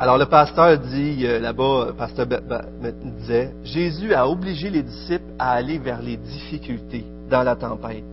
[0.00, 2.26] Alors le pasteur dit euh, là-bas, le pasteur
[3.18, 8.04] disait, Jésus a obligé les disciples à aller vers les difficultés dans la tempête.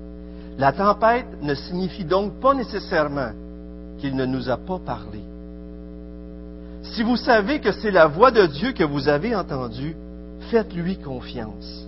[0.57, 3.31] La tempête ne signifie donc pas nécessairement
[3.99, 5.21] qu'il ne nous a pas parlé.
[6.81, 9.95] Si vous savez que c'est la voix de Dieu que vous avez entendue,
[10.49, 11.87] faites-lui confiance.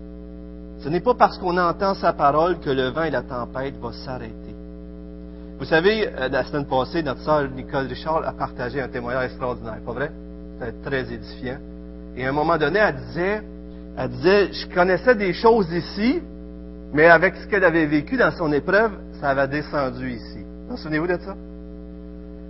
[0.79, 3.93] Ce n'est pas parce qu'on entend sa parole que le vent et la tempête vont
[3.93, 4.46] s'arrêter.
[5.59, 9.79] Vous savez, euh, la semaine passée, notre sœur Nicole Richard a partagé un témoignage extraordinaire,
[9.83, 10.11] pas vrai?
[10.59, 11.57] C'était très édifiant.
[12.15, 13.41] Et à un moment donné, elle disait,
[13.98, 16.21] elle disait, je connaissais des choses ici,
[16.93, 20.45] mais avec ce qu'elle avait vécu dans son épreuve, ça avait descendu ici.
[20.70, 21.34] Vous souvenez-vous de ça?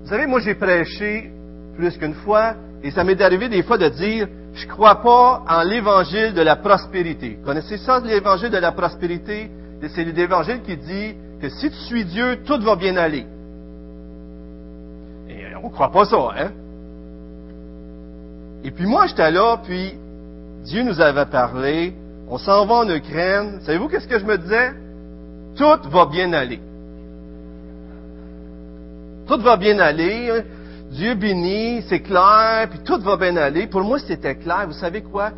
[0.04, 1.32] Vous savez, moi j'ai prêché
[1.78, 5.64] plus qu'une fois, et ça m'est arrivé des fois de dire, je crois pas en
[5.64, 7.40] l'évangile de la prospérité.
[7.46, 9.50] Connaissez ça, l'évangile de la prospérité?
[9.94, 13.26] C'est l'évangile qui dit que si tu suis Dieu, tout va bien aller.
[15.30, 16.52] Et on ne croit pas ça, hein?
[18.64, 19.94] Et puis moi, j'étais là, puis
[20.64, 21.94] Dieu nous avait parlé,
[22.28, 23.60] on s'en va en Ukraine.
[23.62, 24.72] Savez-vous qu'est-ce que je me disais?
[25.56, 26.60] Tout va bien aller.
[29.28, 30.44] Tout va bien aller.
[30.92, 33.68] Dieu bénit, c'est clair, puis tout va bien aller.
[33.68, 34.66] Pour moi, c'était clair.
[34.68, 35.32] Vous savez quoi?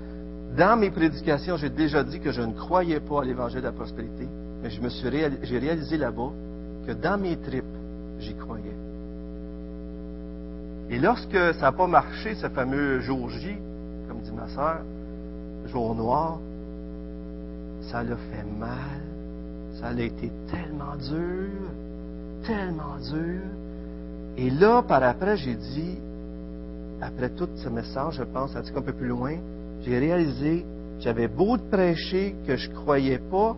[0.57, 3.71] Dans mes prédications, j'ai déjà dit que je ne croyais pas à l'évangile de la
[3.71, 4.27] prospérité,
[4.61, 6.31] mais je me suis réal- j'ai réalisé là-bas
[6.85, 7.63] que dans mes tripes,
[8.19, 8.75] j'y croyais.
[10.89, 13.55] Et lorsque ça n'a pas marché, ce fameux jour J,
[14.07, 14.79] comme dit ma sœur,
[15.67, 16.39] jour noir,
[17.81, 19.01] ça l'a fait mal.
[19.79, 21.69] Ça a été tellement dur,
[22.45, 23.41] tellement dur.
[24.37, 25.97] Et là, par après, j'ai dit,
[27.01, 29.35] après tout ce message, je pense, un petit peu plus loin,
[29.83, 30.65] j'ai réalisé,
[30.99, 33.55] j'avais beau de prêcher que je croyais pas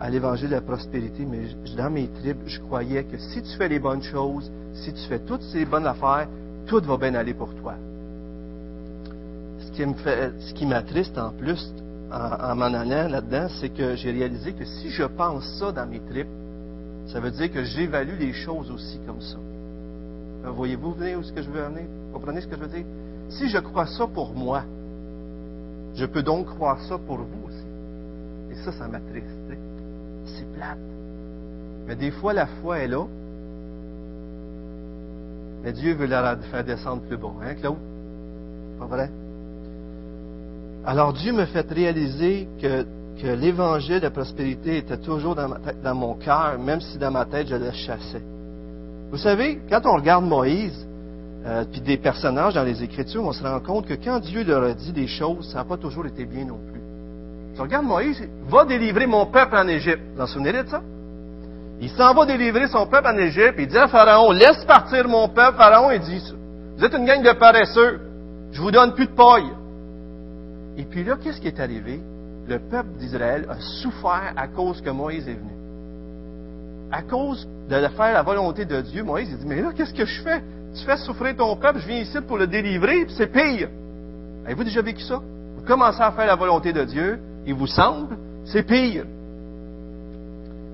[0.00, 1.40] à l'évangile de la prospérité, mais
[1.76, 5.18] dans mes tripes, je croyais que si tu fais les bonnes choses, si tu fais
[5.18, 6.26] toutes ces bonnes affaires,
[6.66, 7.74] tout va bien aller pour toi.
[9.58, 11.72] Ce qui me fait, ce qui m'attriste en plus,
[12.10, 15.86] en, en m'en allant là-dedans, c'est que j'ai réalisé que si je pense ça dans
[15.86, 16.28] mes tripes,
[17.06, 19.36] ça veut dire que j'évalue les choses aussi comme ça.
[20.46, 21.86] Euh, Voyez-vous venez où ce que je veux amener?
[22.12, 22.84] Comprenez ce que je veux dire?
[23.28, 24.62] Si je crois ça pour moi,
[25.94, 27.66] je peux donc croire ça pour vous aussi.
[28.50, 29.26] Et ça, ça m'attriste.
[30.36, 30.78] C'est plate.
[31.86, 33.04] Mais des fois, la foi est là.
[35.62, 37.32] Mais Dieu veut la faire descendre plus bas.
[37.42, 37.76] Hein, Claude?
[38.78, 39.10] Pas vrai?
[40.84, 42.86] Alors Dieu me fait réaliser que,
[43.22, 47.70] l'évangile de prospérité était toujours dans mon cœur, même si dans ma tête je le
[47.70, 48.22] chassais.
[49.10, 50.86] Vous savez, quand on regarde Moïse,
[51.44, 54.62] euh, puis des personnages dans les Écritures, on se rend compte que quand Dieu leur
[54.62, 56.80] a dit des choses, ça n'a pas toujours été bien non plus.
[57.54, 60.02] Tu regardes Moïse, va délivrer mon peuple en Égypte.
[60.14, 60.80] Vous en souvenez de ça?
[61.80, 65.28] Il s'en va délivrer son peuple en Égypte, il dit à Pharaon, laisse partir mon
[65.28, 65.56] peuple.
[65.56, 66.34] Pharaon, il dit,
[66.76, 68.00] vous êtes une gang de paresseux,
[68.52, 69.50] je vous donne plus de paille.
[70.76, 72.00] Et puis là, qu'est-ce qui est arrivé?
[72.46, 75.52] Le peuple d'Israël a souffert à cause que Moïse est venu.
[76.92, 80.04] À cause de faire la volonté de Dieu, Moïse il dit, mais là, qu'est-ce que
[80.04, 80.42] je fais?
[80.74, 83.68] Tu fais souffrir ton peuple, je viens ici pour le délivrer, puis c'est pire.
[84.44, 85.16] Avez-vous déjà vécu ça?
[85.56, 89.04] Vous commencez à faire la volonté de Dieu, il vous semble, c'est pire.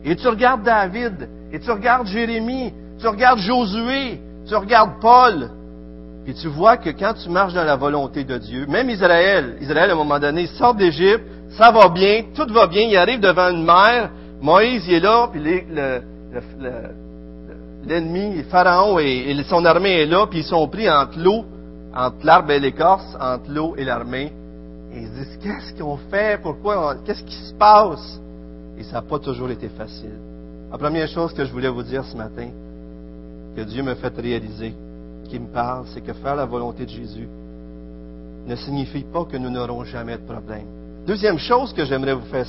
[0.04, 5.50] Et tu regardes David, et tu regardes Jérémie, tu regardes Josué, tu regardes Paul,
[6.25, 9.91] puis tu vois que quand tu marches dans la volonté de Dieu, même Israël, Israël
[9.91, 13.48] à un moment donné sort d'Égypte, ça va bien, tout va bien, il arrive devant
[13.48, 14.10] une mer,
[14.41, 15.41] Moïse il est là, puis
[17.87, 21.44] l'ennemi, Pharaon et, et son armée est là, puis ils sont pris entre l'eau,
[21.94, 24.33] entre l'arbre et l'écorce, entre l'eau et l'armée.
[24.96, 26.40] Ils se disent, qu'est-ce qu'on fait?
[26.42, 26.96] Pourquoi?
[27.04, 28.20] Qu'est-ce qui se passe?
[28.78, 30.18] Et ça n'a pas toujours été facile.
[30.70, 32.48] La première chose que je voulais vous dire ce matin,
[33.54, 34.74] que Dieu me fait réaliser,
[35.28, 37.28] qui me parle, c'est que faire la volonté de Jésus
[38.46, 40.66] ne signifie pas que nous n'aurons jamais de problème.
[41.06, 42.46] Deuxième chose que j'aimerais vous faire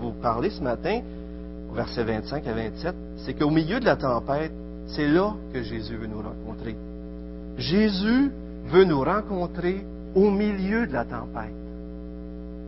[0.00, 1.00] vous parler ce matin,
[1.70, 4.52] au verset 25 à 27, c'est qu'au milieu de la tempête,
[4.86, 6.76] c'est là que Jésus veut nous rencontrer.
[7.56, 8.30] Jésus
[8.66, 9.84] veut nous rencontrer
[10.14, 11.54] au milieu de la tempête.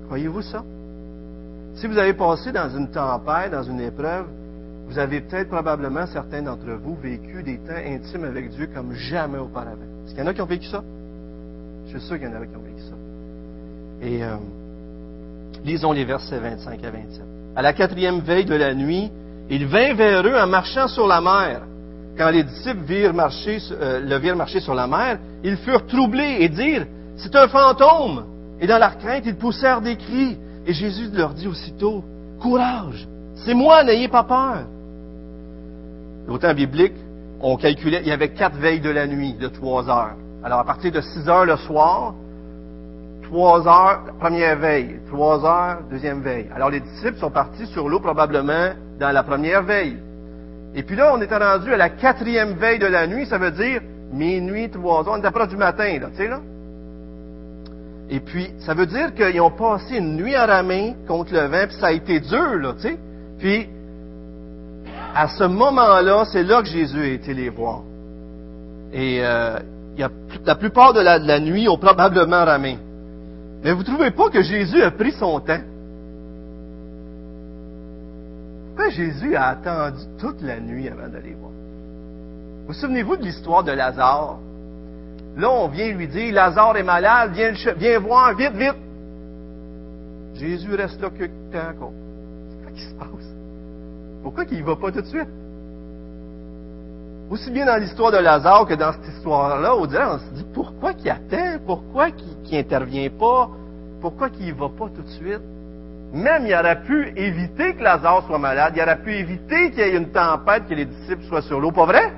[0.07, 0.63] Croyez-vous ça?
[1.75, 4.27] Si vous avez passé dans une tempête, dans une épreuve,
[4.87, 9.39] vous avez peut-être probablement, certains d'entre vous, vécu des temps intimes avec Dieu comme jamais
[9.39, 9.83] auparavant.
[10.05, 10.83] Est-ce qu'il y en a qui ont vécu ça?
[11.87, 14.07] Je suis sûr qu'il y en a qui ont vécu ça.
[14.07, 14.37] Et euh,
[15.65, 17.23] lisons les versets 25 à 27.
[17.57, 19.11] À la quatrième veille de la nuit,
[19.51, 21.63] il vint vers eux en marchant sur la mer.
[22.17, 26.37] Quand les disciples virent marcher, euh, le virent marcher sur la mer, ils furent troublés
[26.41, 26.87] et dirent,
[27.17, 28.25] c'est un fantôme.
[28.61, 30.39] Et dans leur crainte, ils poussèrent des cris.
[30.67, 32.03] Et Jésus leur dit aussitôt,
[32.41, 33.07] courage,
[33.45, 34.65] c'est moi, n'ayez pas peur.
[36.27, 36.95] L'autant biblique,
[37.41, 40.17] on calculait, il y avait quatre veilles de la nuit de trois heures.
[40.43, 42.15] Alors, à partir de 6 heures le soir,
[43.25, 46.49] 3 heures, première veille, 3 heures, deuxième veille.
[46.55, 48.71] Alors, les disciples sont partis sur l'eau probablement
[49.01, 49.97] dans la première veille.
[50.75, 53.53] Et puis là, on était rendu à la quatrième veille de la nuit, ça veut
[53.53, 53.81] dire
[54.13, 56.41] minuit, 3 heures, on est proche du matin, là, tu sais, là.
[58.11, 61.67] Et puis, ça veut dire qu'ils ont passé une nuit à ramer contre le vent,
[61.67, 62.99] puis ça a été dur, là, tu sais.
[63.39, 63.69] Puis,
[65.15, 67.83] à ce moment-là, c'est là que Jésus a été les voir.
[68.93, 69.59] Et euh,
[70.45, 72.79] la plupart de la, de la nuit ont probablement ramé.
[73.63, 75.61] Mais vous ne trouvez pas que Jésus a pris son temps?
[78.69, 81.53] Pourquoi Jésus a attendu toute la nuit avant d'aller voir?
[82.67, 84.39] Vous souvenez-vous de l'histoire de Lazare?
[85.37, 88.77] Là, on vient lui dire, Lazare est malade, viens, viens voir, vite, vite.
[90.35, 91.93] Jésus reste là que temps encore.
[92.49, 93.35] C'est quoi qui se passe?
[94.23, 95.29] Pourquoi qu'il ne va pas tout de suite?
[97.31, 99.89] Aussi bien dans l'histoire de Lazare que dans cette histoire-là, on
[100.19, 103.49] se dit pourquoi qu'il attend, pourquoi qu'il n'intervient pas,
[104.01, 105.41] pourquoi qu'il ne va pas tout de suite?
[106.13, 109.83] Même il aurait pu éviter que Lazare soit malade, il aurait pu éviter qu'il y
[109.83, 112.13] ait une tempête, que les disciples soient sur l'eau, pas vrai?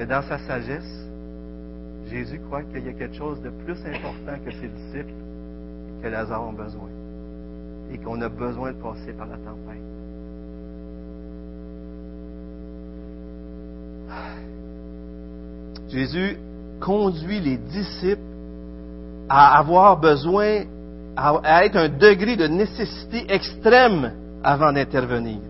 [0.00, 1.10] Mais dans sa sagesse,
[2.08, 5.12] Jésus croit qu'il y a quelque chose de plus important que ses disciples
[6.02, 6.88] que Lazare a besoin
[7.92, 9.76] et qu'on a besoin de passer par la tempête.
[15.90, 16.38] Jésus
[16.80, 18.22] conduit les disciples
[19.28, 20.62] à avoir besoin,
[21.14, 24.12] à être un degré de nécessité extrême
[24.42, 25.40] avant d'intervenir.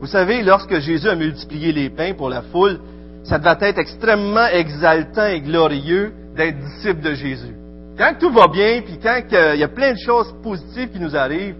[0.00, 2.80] Vous savez, lorsque Jésus a multiplié les pains pour la foule,
[3.28, 7.54] ça devait être extrêmement exaltant et glorieux d'être disciple de Jésus.
[7.98, 11.16] Quand tout va bien, puis quand il y a plein de choses positives qui nous
[11.16, 11.56] arrivent,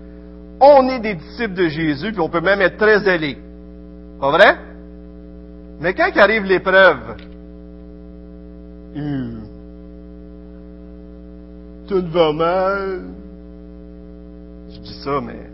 [0.60, 3.38] on est des disciples de Jésus, puis on peut même être très zélés.
[4.20, 4.56] Pas vrai?
[5.80, 7.16] Mais quand arrive l'épreuve,
[8.94, 9.42] hum,
[11.88, 13.00] tout va mal.
[14.70, 15.50] Je dis ça, mais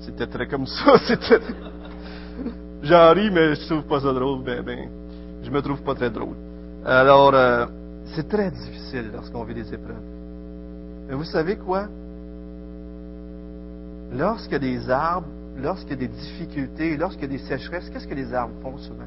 [0.00, 0.94] c'était très comme ça.
[2.82, 4.95] J'en ris, mais je trouve pas ça drôle, ben, ben.
[5.46, 6.34] Je me trouve pas très drôle.
[6.84, 7.66] Alors, euh,
[8.16, 10.02] c'est très difficile lorsqu'on vit des épreuves.
[11.08, 11.86] Mais vous savez quoi?
[14.12, 17.88] Lorsqu'il y a des arbres, lorsqu'il y a des difficultés, lorsqu'il y a des sécheresses,
[17.90, 19.04] qu'est-ce que les arbres font souvent?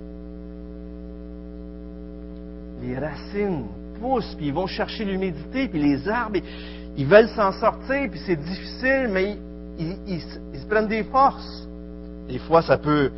[2.84, 3.66] Les racines
[4.00, 6.40] poussent, puis ils vont chercher l'humidité, puis les arbres,
[6.96, 9.38] ils veulent s'en sortir, puis c'est difficile, mais
[9.78, 10.22] ils, ils,
[10.54, 11.68] ils, se prennent des forces.
[12.30, 13.12] Des fois, ça peut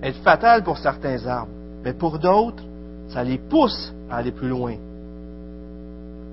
[0.00, 1.50] être fatal pour certains arbres,
[1.82, 2.67] mais pour d'autres,
[3.08, 4.74] ça les pousse à aller plus loin.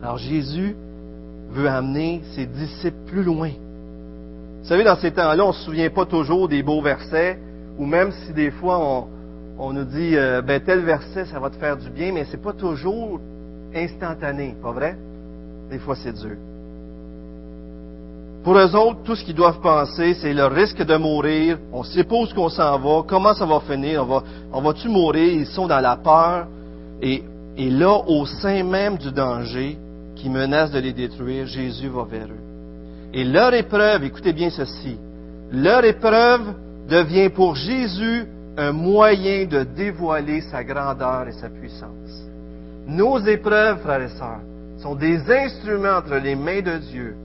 [0.02, 0.76] Alors Jésus
[1.52, 3.50] veut amener ses disciples plus loin.
[4.62, 7.40] Vous savez, dans ces temps-là, on ne se souvient pas toujours des beaux versets,
[7.78, 9.08] ou même si des fois on,
[9.60, 12.42] on nous dit, euh, ben tel verset, ça va te faire du bien, mais c'est
[12.42, 13.20] pas toujours
[13.74, 14.98] instantané, pas vrai?
[15.70, 16.38] Des fois, c'est dur.
[18.44, 21.58] Pour eux autres, tout ce qu'ils doivent penser, c'est le risque de mourir.
[21.74, 23.04] On suppose qu'on s'en va.
[23.08, 24.04] Comment ça va finir?
[24.04, 24.24] On va,
[24.54, 25.34] on va-tu mourir?
[25.34, 26.48] Ils sont dans la peur.
[27.02, 27.24] Et,
[27.58, 29.78] là, au sein même du danger
[30.16, 33.14] qui menace de les détruire, Jésus va vers eux.
[33.14, 34.98] Et leur épreuve, écoutez bien ceci,
[35.52, 36.54] leur épreuve
[36.90, 38.26] devient pour Jésus
[38.58, 42.26] un moyen de dévoiler sa grandeur et sa puissance.
[42.88, 44.42] Nos épreuves, frères et sœurs,
[44.80, 47.16] sont des instruments entre les mains de Dieu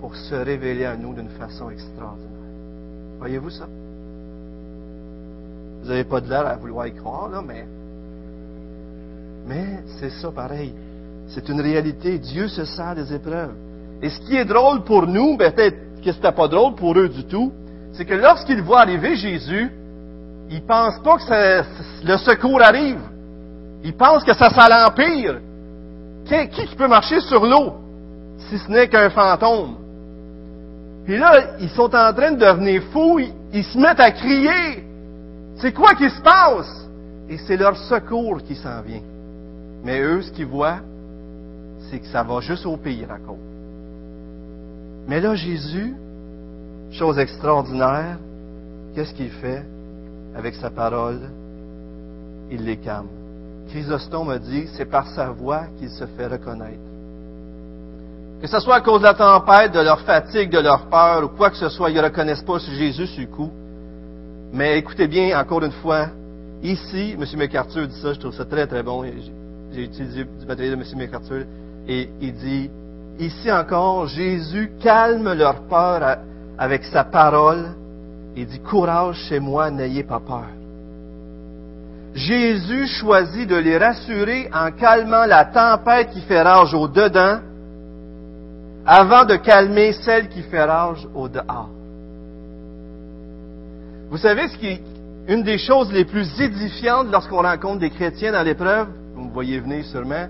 [0.00, 2.30] pour se révéler à nous d'une façon extraordinaire.
[3.18, 3.66] Voyez-vous ça?
[5.82, 7.64] Vous n'avez pas de l'air à vouloir y croire, là, mais,
[9.46, 10.74] mais c'est ça pareil.
[11.28, 12.18] C'est une réalité.
[12.18, 13.54] Dieu se sert des épreuves.
[14.02, 16.96] Et ce qui est drôle pour nous, ben, peut-être que ce n'était pas drôle pour
[16.98, 17.52] eux du tout,
[17.92, 19.72] c'est que lorsqu'ils voient arriver Jésus,
[20.50, 23.00] ils ne pensent pas que le secours arrive.
[23.82, 25.40] Ils pensent que ça, ça l'empire.
[26.24, 27.74] Qui, qui peut marcher sur l'eau
[28.48, 29.76] si ce n'est qu'un fantôme?
[31.04, 33.20] Puis là, ils sont en train de devenir fous,
[33.52, 34.84] ils se mettent à crier.
[35.56, 36.88] C'est quoi qui se passe?
[37.28, 39.02] Et c'est leur secours qui s'en vient.
[39.86, 40.80] Mais eux, ce qu'ils voient,
[41.88, 43.18] c'est que ça va juste au pire à.
[45.06, 45.94] Mais là, Jésus,
[46.90, 48.18] chose extraordinaire,
[48.92, 49.64] qu'est-ce qu'il fait
[50.34, 51.20] avec sa parole?
[52.50, 53.06] Il les calme.
[53.68, 56.90] Chrysostome a dit, c'est par sa voix qu'il se fait reconnaître.
[58.42, 61.28] Que ce soit à cause de la tempête, de leur fatigue, de leur peur ou
[61.28, 63.52] quoi que ce soit, ils ne reconnaissent pas Jésus sur coup.
[64.52, 66.08] Mais écoutez bien, encore une fois,
[66.60, 67.24] ici, M.
[67.36, 69.04] McArthur dit ça, je trouve ça très très bon.
[69.76, 70.88] J'ai utilisé du matériel de M.
[70.96, 71.44] McArthur
[71.86, 72.70] et il dit,
[73.18, 76.16] ici encore, Jésus calme leur peur
[76.56, 77.66] avec sa parole.
[78.34, 80.46] Il dit, courage chez moi, n'ayez pas peur.
[82.14, 87.40] Jésus choisit de les rassurer en calmant la tempête qui fait rage au dedans
[88.86, 91.68] avant de calmer celle qui fait rage au dehors.
[94.08, 94.82] Vous savez ce qui est
[95.28, 98.88] une des choses les plus édifiantes lorsqu'on rencontre des chrétiens dans l'épreuve?
[99.16, 100.28] Vous me voyez venir sûrement.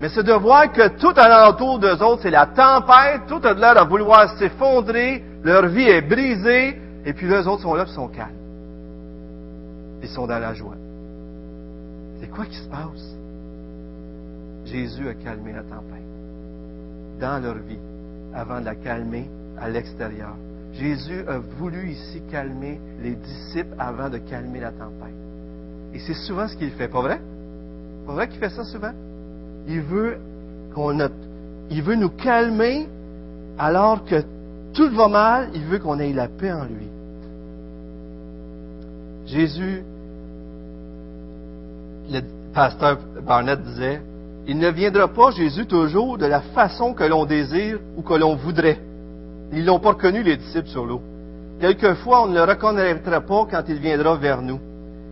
[0.00, 3.82] Mais c'est de voir que tout alentour d'eux autres, c'est la tempête, tout a l'air
[3.82, 8.08] de vouloir s'effondrer, leur vie est brisée, et puis les autres sont là, ils sont
[8.08, 8.30] calmes.
[10.02, 10.74] Ils sont dans la joie.
[12.20, 13.16] C'est quoi qui se passe?
[14.64, 16.02] Jésus a calmé la tempête
[17.20, 17.78] dans leur vie
[18.34, 20.34] avant de la calmer à l'extérieur.
[20.72, 25.14] Jésus a voulu ici calmer les disciples avant de calmer la tempête.
[25.94, 27.20] Et c'est souvent ce qu'il fait, pas vrai?
[28.06, 28.92] Pas vrai qu'il fait ça souvent?
[29.68, 30.16] Il veut
[30.74, 30.98] qu'on
[31.70, 32.88] il veut nous calmer
[33.58, 34.22] alors que
[34.74, 36.88] tout va mal, il veut qu'on ait la paix en lui.
[39.26, 39.82] Jésus,
[42.10, 42.20] le
[42.52, 44.02] pasteur Barnett disait,
[44.46, 48.34] il ne viendra pas, Jésus, toujours de la façon que l'on désire ou que l'on
[48.34, 48.80] voudrait.
[49.52, 51.00] Ils n'ont pas reconnu les disciples sur l'eau.
[51.60, 54.58] Quelquefois, on ne le reconnaîtra pas quand il viendra vers nous.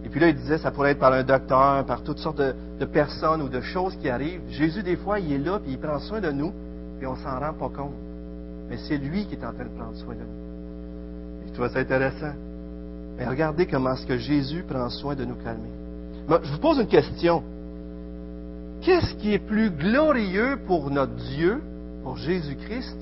[0.04, 2.54] Et puis là, il disait, ça pourrait être par un docteur, par toutes sortes de,
[2.86, 4.42] personnes ou de choses qui arrivent.
[4.48, 6.52] Jésus, des fois, il est là, puis il prend soin de nous,
[6.98, 7.94] puis on s'en rend pas compte.
[8.68, 11.44] Mais c'est lui qui est en train de prendre soin de nous.
[11.44, 12.32] Et je trouve ça intéressant.
[13.18, 15.70] Mais regardez comment est-ce que Jésus prend soin de nous calmer.
[16.42, 17.42] je vous pose une question.
[18.82, 21.60] Qu'est-ce qui est plus glorieux pour notre Dieu,
[22.02, 22.96] pour Jésus-Christ?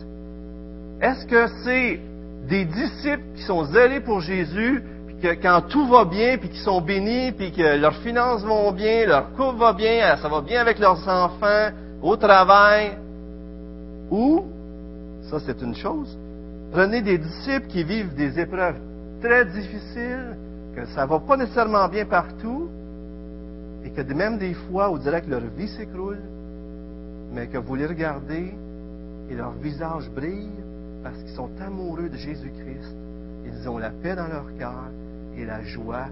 [1.00, 2.00] Est-ce que c'est
[2.48, 4.82] des disciples qui sont zélés pour Jésus,
[5.20, 9.06] que quand tout va bien, puis qui sont bénis, puis que leurs finances vont bien,
[9.06, 11.70] leur couple va bien, ça va bien avec leurs enfants,
[12.02, 12.96] au travail,
[14.10, 14.44] ou,
[15.30, 16.16] ça c'est une chose,
[16.72, 18.78] prenez des disciples qui vivent des épreuves
[19.20, 20.36] très difficiles,
[20.76, 22.68] que ça va pas nécessairement bien partout,
[23.84, 26.20] et que même des fois, on dirait que leur vie s'écroule,
[27.32, 28.54] mais que vous les regardez
[29.30, 30.50] et leur visage brille
[31.02, 32.96] parce qu'ils sont amoureux de Jésus-Christ.
[33.46, 34.88] Ils ont la paix dans leur cœur
[35.38, 36.06] et la joie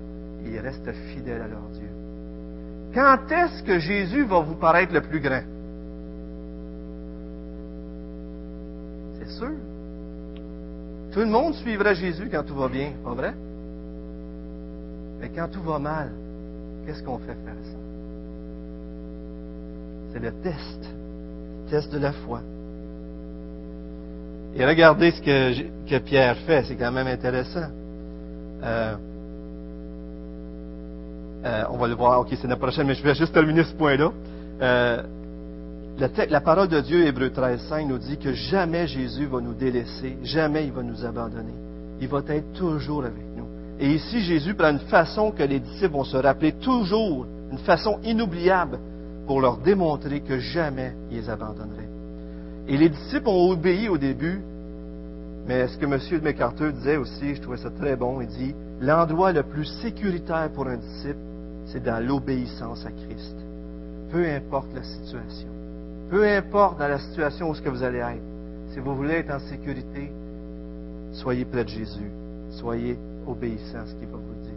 [0.44, 1.88] et ils restent fidèles à leur Dieu.
[2.94, 5.42] Quand est-ce que Jésus va vous paraître le plus grand?
[9.18, 9.52] C'est sûr.
[11.12, 13.34] Tout le monde suivra Jésus quand tout va bien, pas vrai?
[15.20, 16.10] Mais quand tout va mal,
[16.86, 17.78] Qu'est-ce qu'on fait faire ça?
[20.12, 20.94] C'est le test,
[21.64, 22.40] le test de la foi.
[24.54, 27.68] Et regardez ce que, Pierre fait, c'est quand même intéressant.
[28.62, 28.94] Euh,
[31.46, 33.74] euh, on va le voir, ok, c'est la prochaine, mais je vais juste terminer ce
[33.74, 34.10] point-là.
[34.60, 35.02] Euh,
[35.98, 40.18] la, parole de Dieu, Hébreu 13, 5, nous dit que jamais Jésus va nous délaisser,
[40.24, 41.54] jamais il va nous abandonner.
[42.00, 43.46] Il va être toujours avec nous.
[43.78, 48.00] Et ici, Jésus prend une façon que les disciples vont se rappeler toujours, une façon
[48.02, 48.80] inoubliable
[49.26, 51.88] pour leur démontrer que jamais ils les abandonneraient.
[52.66, 54.42] Et les disciples ont obéi au début,
[55.46, 55.98] mais ce que M.
[56.10, 60.50] de MacArthur disait aussi, je trouvais ça très bon, il dit, l'endroit le plus sécuritaire
[60.52, 61.18] pour un disciple,
[61.66, 63.36] c'est dans l'obéissance à Christ.
[64.10, 65.48] Peu importe la situation.
[66.10, 68.22] Peu importe dans la situation où que vous allez être.
[68.72, 70.12] Si vous voulez être en sécurité,
[71.12, 72.10] soyez près de Jésus.
[72.50, 74.52] Soyez obéissant à ce qu'il va vous dire.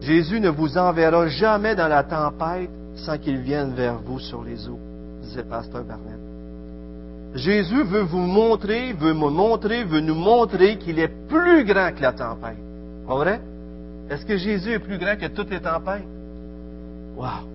[0.00, 4.68] Jésus ne vous enverra jamais dans la tempête sans qu'il vienne vers vous sur les
[4.68, 4.78] eaux,
[5.22, 6.18] disait Pasteur Barnett.
[7.34, 12.02] Jésus veut vous montrer, veut me montrer, veut nous montrer qu'il est plus grand que
[12.02, 12.58] la tempête.
[13.06, 13.40] Pas vrai?
[14.12, 16.04] Est-ce que Jésus est plus grand que toutes les tempêtes?
[17.16, 17.48] Wow!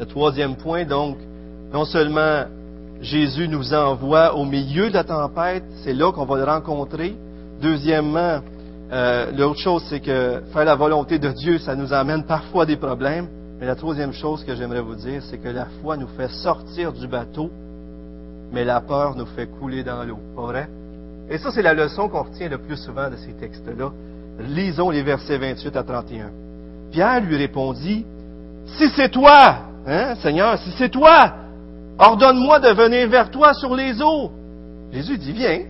[0.00, 1.16] Le troisième point, donc,
[1.72, 2.46] non seulement
[3.00, 7.14] Jésus nous envoie au milieu de la tempête, c'est là qu'on va le rencontrer.
[7.60, 8.40] Deuxièmement,
[8.90, 12.76] euh, l'autre chose, c'est que faire la volonté de Dieu, ça nous amène parfois des
[12.76, 13.28] problèmes.
[13.60, 16.92] Mais la troisième chose que j'aimerais vous dire, c'est que la foi nous fait sortir
[16.92, 17.48] du bateau,
[18.50, 20.18] mais la peur nous fait couler dans l'eau.
[20.34, 20.64] Pas?
[21.30, 23.92] Et ça, c'est la leçon qu'on retient le plus souvent de ces textes-là.
[24.40, 26.30] Lisons les versets 28 à 31.
[26.90, 28.04] Pierre lui répondit,
[28.66, 31.34] Si c'est toi, hein, Seigneur, si c'est toi,
[31.98, 34.30] Ordonne-moi de venir vers toi sur les eaux.
[34.92, 35.60] Jésus dit, viens.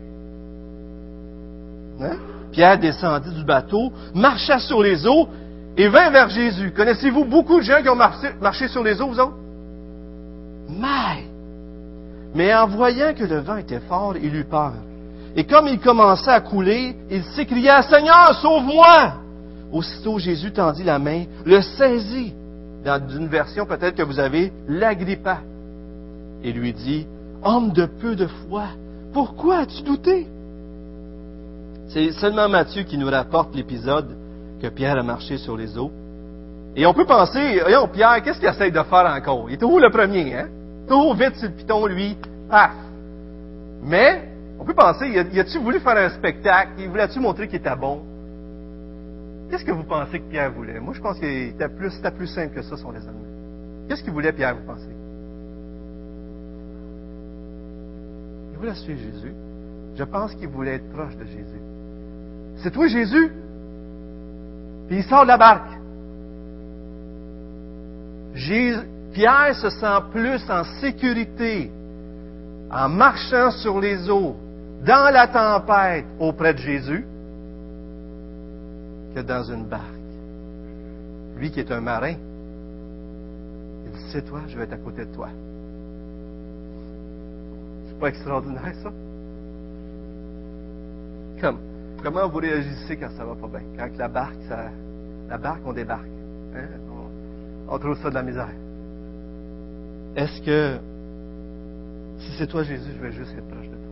[2.01, 2.17] Hein?
[2.53, 5.29] Pierre descendit du bateau, marcha sur les eaux
[5.77, 6.73] et vint vers Jésus.
[6.73, 9.37] Connaissez-vous beaucoup de gens qui ont marché, sur les eaux, vous autres?
[10.69, 11.27] Mais,
[12.35, 14.73] mais en voyant que le vent était fort, il eut peur.
[15.35, 19.15] Et comme il commençait à couler, il s'écria, Seigneur, sauve-moi!
[19.73, 22.35] Aussitôt Jésus tendit la main, le saisit.
[22.85, 25.39] Dans une version peut-être que vous avez, l'agrippa
[26.43, 27.07] et lui dit,
[27.43, 28.65] Homme de peu de foi,
[29.13, 30.27] pourquoi as-tu douté?
[31.89, 34.17] C'est seulement Matthieu qui nous rapporte l'épisode
[34.61, 35.91] que Pierre a marché sur les eaux.
[36.75, 39.51] Et on peut penser, voyons, Pierre, qu'est-ce qu'il essaie de faire encore?
[39.51, 40.49] Il est où le premier, hein?
[40.89, 42.17] Tout vite sur le piton, lui,
[42.49, 42.71] paf!
[43.83, 44.32] Mais,
[44.63, 46.75] on peut penser, il a-tu voulu faire un spectacle?
[46.79, 48.01] Il voulait-tu montrer qu'il était bon?
[49.51, 50.79] Qu'est-ce que vous pensez que Pierre voulait?
[50.79, 53.19] Moi, je pense que c'était plus, plus simple que ça, son raisonnement.
[53.89, 54.87] Qu'est-ce qu'il voulait, Pierre, vous pensez?
[58.53, 59.35] Il voulait suivre Jésus.
[59.97, 61.61] Je pense qu'il voulait être proche de Jésus.
[62.59, 63.33] C'est toi, Jésus?
[64.87, 65.73] Puis il sort de la barque.
[69.13, 71.73] Pierre se sent plus en sécurité
[72.71, 74.37] en marchant sur les eaux,
[74.85, 77.07] dans la tempête, auprès de Jésus,
[79.15, 79.85] que dans une barque.
[81.37, 82.15] Lui qui est un marin,
[83.85, 85.29] il dit, c'est toi, je vais être à côté de toi.
[87.87, 88.91] C'est pas extraordinaire, ça?
[91.41, 91.59] Comme,
[92.03, 93.63] comment vous réagissez quand ça va pas bien?
[93.77, 94.71] Quand la barque, ça,
[95.29, 96.07] la barque, on débarque.
[96.57, 96.69] Hein?
[96.91, 98.49] On, on trouve ça de la misère.
[100.17, 100.79] Est-ce que,
[102.19, 103.92] si c'est toi Jésus, je vais juste être proche de toi?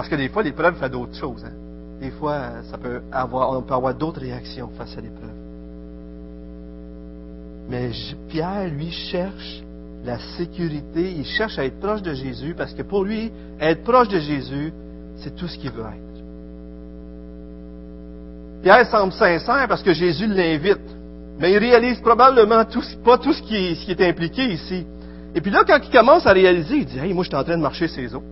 [0.00, 1.44] Parce que des fois, l'épreuve fait d'autres choses.
[1.44, 1.52] Hein?
[2.00, 5.28] Des fois, ça peut avoir, on peut avoir d'autres réactions face à l'épreuve.
[7.68, 7.90] Mais
[8.30, 9.62] Pierre, lui, cherche
[10.02, 13.30] la sécurité, il cherche à être proche de Jésus parce que pour lui,
[13.60, 14.72] être proche de Jésus,
[15.16, 16.22] c'est tout ce qu'il veut être.
[18.62, 20.96] Pierre semble sincère parce que Jésus l'invite,
[21.38, 22.64] mais il réalise probablement
[23.04, 24.86] pas tout ce qui, ce qui, est impliqué ici.
[25.34, 27.44] Et puis là, quand il commence à réaliser, il dit Hey, moi, je suis en
[27.44, 28.24] train de marcher ces eaux.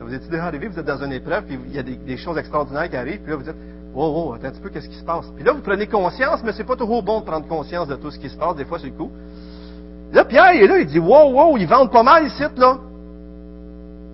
[0.00, 2.36] Vous êtes déjà arrivé, vous êtes dans une épreuve, puis il y a des, choses
[2.36, 3.54] extraordinaires qui arrivent, puis là vous dites,
[3.94, 5.26] oh, oh, attends un petit peu, qu'est-ce qui se passe?
[5.34, 8.10] Puis là, vous prenez conscience, mais c'est pas toujours bon de prendre conscience de tout
[8.10, 9.10] ce qui se passe, des fois c'est le coup.
[10.12, 12.78] Là, Pierre, il est là, il dit, wow, wow, ils vendent pas mal ici, là.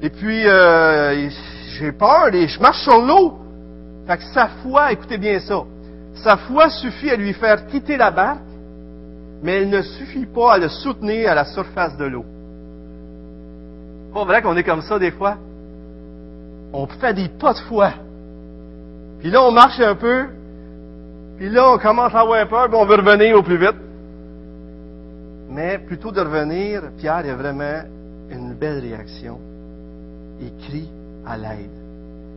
[0.02, 1.28] Et puis, euh,
[1.78, 3.38] j'ai peur, et je marche sur l'eau.
[4.06, 5.62] Fait que sa foi, écoutez bien ça,
[6.14, 8.40] sa foi suffit à lui faire quitter la barque,
[9.42, 12.25] mais elle ne suffit pas à le soutenir à la surface de l'eau.
[14.12, 15.36] Pas vrai qu'on est comme ça des fois?
[16.73, 17.93] On fait des pas de foi.
[19.21, 20.26] Puis là, on marche un peu,
[21.37, 23.76] puis là, on commence à avoir peur, puis on veut revenir au plus vite.
[25.49, 27.83] Mais plutôt de revenir, Pierre a vraiment
[28.30, 29.39] une belle réaction.
[30.41, 30.89] Il crie
[31.26, 31.71] à l'aide.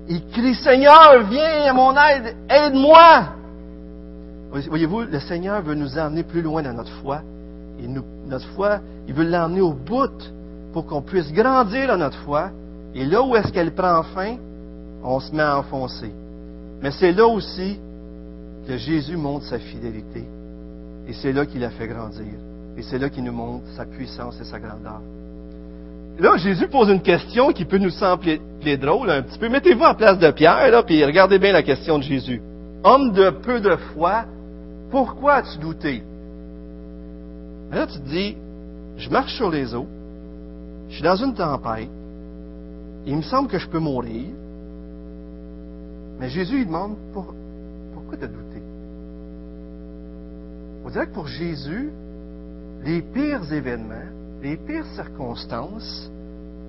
[0.10, 3.26] Il crie, Seigneur, viens à mon aide, aide-moi.
[4.52, 7.22] Voyez-vous, le Seigneur veut nous emmener plus loin dans notre foi.
[8.28, 10.12] Notre foi, il veut l'emmener au bout
[10.74, 12.50] pour qu'on puisse grandir dans notre foi
[12.96, 14.38] et là où est-ce qu'elle prend fin,
[15.04, 16.12] on se met à enfoncer.
[16.82, 17.80] Mais c'est là aussi
[18.68, 20.24] que Jésus montre sa fidélité.
[21.08, 22.34] Et c'est là qu'il la fait grandir.
[22.78, 25.02] Et c'est là qu'il nous montre sa puissance et sa grandeur.
[26.20, 28.40] Là, Jésus pose une question qui peut nous sembler
[28.78, 29.50] drôle un petit peu.
[29.50, 32.42] Mettez-vous en place de Pierre, là, puis regardez bien la question de Jésus.
[32.84, 34.26] Homme de peu de foi,
[34.92, 36.04] pourquoi as-tu douté?
[37.72, 38.38] là, tu te dis,
[38.98, 39.88] je marche sur les eaux,
[40.90, 41.90] je suis dans une tempête,
[43.06, 44.28] il me semble que je peux mourir.
[46.20, 47.36] Mais Jésus, il demande, pourquoi
[48.14, 48.62] as douté?
[50.86, 51.92] On dirait que pour Jésus,
[52.84, 54.10] les pires événements,
[54.42, 56.12] les pires circonstances,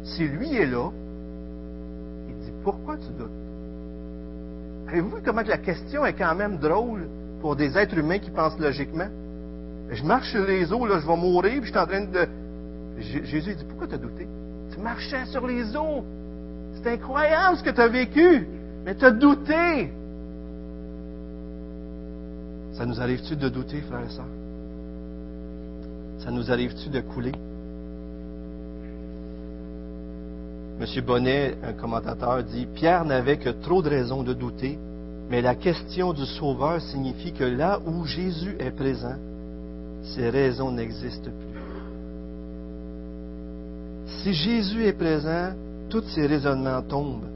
[0.03, 0.91] si lui est là,
[2.29, 3.31] il dit, pourquoi tu doutes?
[4.89, 7.09] Avez-vous vu comment la question est quand même drôle
[7.41, 9.09] pour des êtres humains qui pensent logiquement?
[9.91, 12.27] Je marche sur les eaux, là, je vais mourir, puis je suis en train de...
[12.99, 14.27] Jésus dit, pourquoi as douté?
[14.73, 16.05] Tu marchais sur les eaux.
[16.85, 18.47] C'est incroyable ce que tu as vécu,
[18.85, 19.91] mais tu as douté.
[22.75, 24.27] Ça nous arrive-tu de douter, frères et sœurs?
[26.19, 27.33] Ça nous arrive-tu de couler?
[30.79, 30.87] M.
[31.07, 34.79] Bonnet, un commentateur, dit Pierre n'avait que trop de raisons de douter,
[35.31, 39.17] mais la question du Sauveur signifie que là où Jésus est présent,
[40.03, 41.61] ces raisons n'existent plus.
[44.07, 45.53] Si Jésus est présent,
[45.89, 47.29] tous ces raisonnements tombent.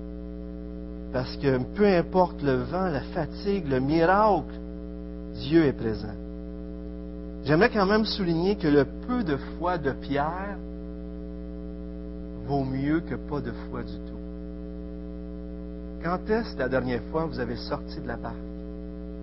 [1.12, 4.54] Parce que peu importe le vent, la fatigue, le miracle,
[5.34, 6.14] Dieu est présent.
[7.44, 10.58] J'aimerais quand même souligner que le peu de foi de Pierre
[12.46, 14.18] vaut mieux que pas de foi du tout.
[16.02, 18.36] Quand est-ce la dernière fois que vous avez sorti de la barque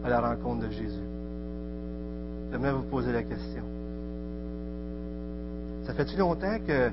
[0.04, 1.08] à la rencontre de Jésus?
[2.52, 3.64] J'aimerais vous poser la question.
[5.86, 6.90] Ça fait-tu longtemps que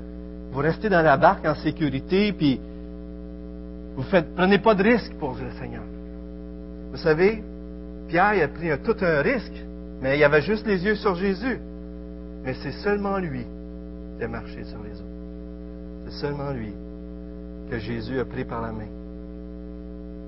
[0.53, 2.61] vous restez dans la barque en sécurité, puis
[3.95, 4.03] vous
[4.35, 5.83] prenez pas de risque pour le Seigneur.
[6.91, 7.43] Vous savez,
[8.07, 9.65] Pierre a pris tout un risque,
[9.99, 11.59] mais il avait juste les yeux sur Jésus.
[12.43, 13.47] Mais c'est seulement lui
[14.17, 16.05] qui a marché sur les eaux.
[16.05, 16.73] C'est seulement lui
[17.71, 18.89] que Jésus a pris par la main.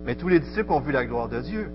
[0.05, 1.69] Mais tous les disciples ont vu la gloire de Dieu.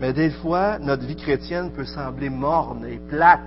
[0.00, 3.40] Mais des fois, notre vie chrétienne peut sembler morne et plate.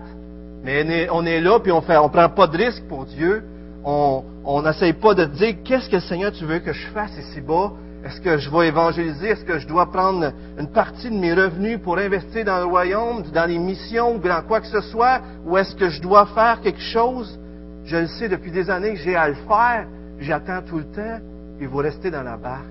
[0.64, 3.44] Mais on est là, puis on ne prend pas de risque pour Dieu.
[3.84, 7.72] On n'essaye pas de dire qu'est-ce que Seigneur tu veux que je fasse ici-bas.
[8.06, 9.30] Est-ce que je vais évangéliser?
[9.30, 13.24] Est-ce que je dois prendre une partie de mes revenus pour investir dans le royaume,
[13.34, 15.22] dans les missions ou dans quoi que ce soit?
[15.46, 17.40] Ou est-ce que je dois faire quelque chose?
[17.86, 19.88] Je le sais depuis des années que j'ai à le faire.
[20.20, 21.20] J'attends tout le temps.
[21.60, 22.66] Et vous restez dans la barque.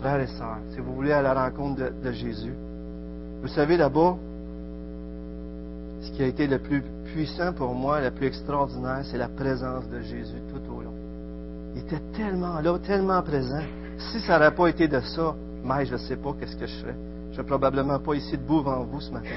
[0.00, 2.54] Frères et sœurs, si vous voulez à la rencontre de, Jésus,
[3.42, 4.16] vous savez là-bas,
[6.00, 6.82] ce qui a été le plus
[7.12, 10.94] puissant pour moi, le plus extraordinaire, c'est la présence de Jésus tout au long.
[11.74, 13.62] Il était tellement là, tellement présent.
[13.98, 15.34] Si ça n'aurait pas été de ça,
[15.64, 16.96] mais je ne sais pas qu'est-ce que je ferais.
[17.26, 19.28] Je ne serais probablement pas ici debout devant vous ce matin.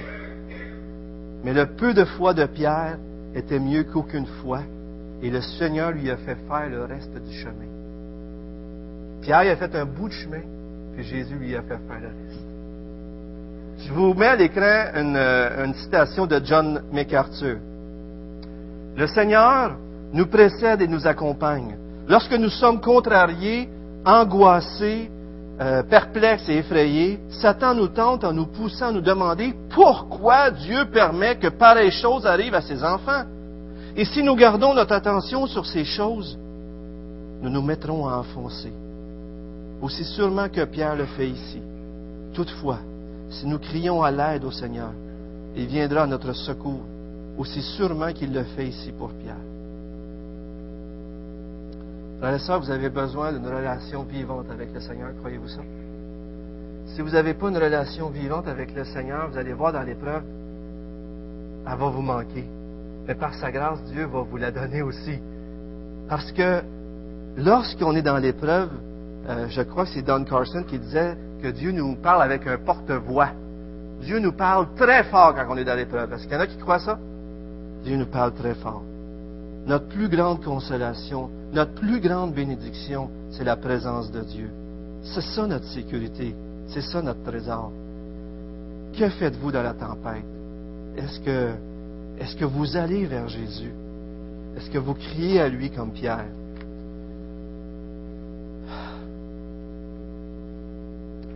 [1.44, 2.98] Mais le peu de foi de Pierre
[3.36, 4.62] était mieux qu'aucune foi,
[5.22, 7.68] et le Seigneur lui a fait faire le reste du chemin.
[9.22, 10.42] Pierre a fait un bout de chemin,
[10.94, 12.53] puis Jésus lui a fait faire le reste.
[13.80, 17.58] Je vous mets à l'écran une, euh, une citation de John MacArthur.
[18.96, 19.76] Le Seigneur
[20.14, 21.78] nous précède et nous accompagne.
[22.08, 23.70] Lorsque nous sommes contrariés,
[24.06, 25.10] angoissés,
[25.62, 30.86] euh, perplexes et effrayés, Satan nous tente en nous poussant à nous demander pourquoi Dieu
[30.92, 33.24] permet que pareilles choses arrivent à ses enfants.
[33.96, 36.38] Et si nous gardons notre attention sur ces choses,
[37.42, 38.74] nous nous mettrons à enfoncer.
[39.82, 41.62] Aussi sûrement que Pierre le fait ici.
[42.34, 42.80] Toutefois,
[43.34, 44.92] si nous crions à l'aide au Seigneur,
[45.56, 46.82] il viendra à notre secours,
[47.38, 49.36] aussi sûrement qu'il le fait ici pour Pierre.
[52.20, 55.62] Frères et sœurs, vous avez besoin d'une relation vivante avec le Seigneur, croyez-vous ça?
[56.88, 60.24] Si vous n'avez pas une relation vivante avec le Seigneur, vous allez voir dans l'épreuve,
[61.66, 62.46] elle va vous manquer.
[63.08, 65.18] Mais par sa grâce, Dieu va vous la donner aussi.
[66.08, 66.62] Parce que
[67.38, 68.70] lorsqu'on est dans l'épreuve,
[69.28, 71.18] euh, je crois que c'est Don Carson qui disait
[71.48, 73.30] Dieu nous parle avec un porte-voix.
[74.02, 76.12] Dieu nous parle très fort quand on est dans l'épreuve.
[76.14, 77.00] Est-ce qu'il y en a qui croient ça?
[77.84, 78.84] Dieu nous parle très fort.
[79.66, 84.50] Notre plus grande consolation, notre plus grande bénédiction, c'est la présence de Dieu.
[85.04, 86.36] C'est ça notre sécurité.
[86.68, 87.72] C'est ça notre trésor.
[88.98, 90.26] Que faites-vous dans la tempête?
[90.98, 93.72] Est-ce que vous allez vers Jésus?
[94.58, 96.26] Est-ce que vous criez à lui comme Pierre?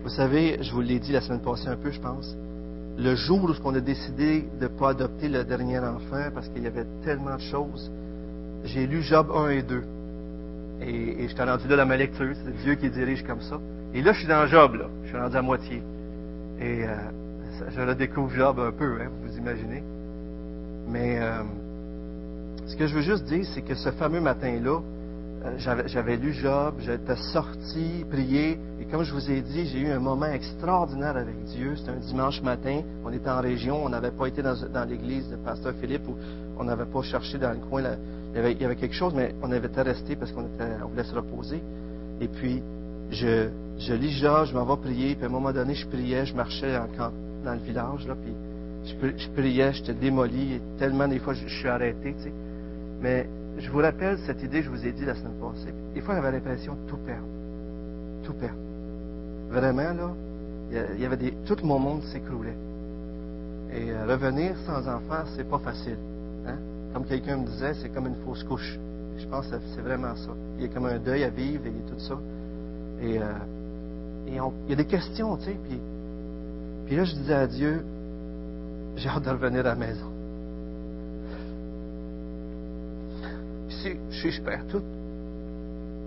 [0.08, 2.34] Vous savez, je vous l'ai dit la semaine passée un peu, je pense,
[2.98, 6.64] le jour où on a décidé de ne pas adopter le dernier enfant parce qu'il
[6.64, 7.92] y avait tellement de choses,
[8.64, 9.84] j'ai lu Job 1 et 2.
[10.80, 12.34] Et, et je suis rendu là dans ma lecture.
[12.42, 13.60] C'est Dieu qui dirige comme ça.
[13.94, 14.86] Et là, je suis dans Job, là.
[15.04, 15.84] Je suis rendu à moitié.
[16.62, 16.96] Et euh,
[17.68, 19.84] je redécouvre Job un peu, hein, vous imaginez.
[20.88, 21.44] Mais euh,
[22.66, 24.80] ce que je veux juste dire, c'est que ce fameux matin-là,
[25.58, 30.00] j'avais lu Job, j'étais sorti, prié, et comme je vous ai dit, j'ai eu un
[30.00, 31.76] moment extraordinaire avec Dieu.
[31.76, 35.36] C'était un dimanche matin, on était en région, on n'avait pas été dans, l'église de
[35.38, 36.16] Pasteur Philippe, ou
[36.58, 37.82] on n'avait pas cherché dans le coin,
[38.36, 40.46] il, y avait, quelque chose, mais on avait été resté parce qu'on
[40.84, 41.62] on voulait se reposer.
[42.20, 42.62] Et puis,
[43.12, 46.26] je, je lis Job, je m'en vais prier, puis à un moment donné, je priais,
[46.26, 48.34] je marchais dans le village, là, puis
[48.86, 52.34] je, je priais, j'étais démoli, et tellement des fois, je, je suis arrêté, tu sais.
[53.00, 55.74] Mais je vous rappelle cette idée que je vous ai dit la semaine passée.
[55.94, 57.26] Des fois, j'avais l'impression de tout perdre.
[58.24, 58.60] Tout perdre.
[59.50, 60.14] Vraiment, là,
[60.96, 62.58] il y avait des, tout mon monde s'écroulait.
[63.74, 65.98] Et euh, revenir sans enfant, c'est pas facile.
[66.46, 66.58] Hein?
[66.94, 68.78] Comme quelqu'un me disait, c'est comme une fausse couche.
[69.18, 70.32] Je pense que c'est vraiment ça.
[70.58, 72.18] Il y a comme un deuil à vivre et tout ça.
[73.02, 73.24] Et, euh,
[74.28, 74.36] il
[74.70, 75.58] y a des questions, tu sais.
[76.86, 77.84] Puis là, je disais à Dieu,
[78.98, 80.17] j'ai hâte de revenir à la maison.
[84.10, 84.84] Si je perds tout,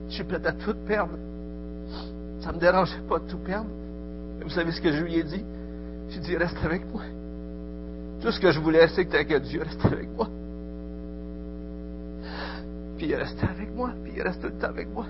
[0.09, 1.17] je suis prêt à tout perdre.
[2.41, 3.71] Ça ne me dérangeait pas de tout perdre.
[4.43, 5.45] vous savez ce que je lui ai dit?
[6.09, 7.03] J'ai dit, reste avec moi.
[8.21, 10.29] Tout ce que je voulais, c'est que, que Dieu reste avec moi.
[12.97, 15.07] Puis il est avec moi, puis il reste tout le temps avec moi.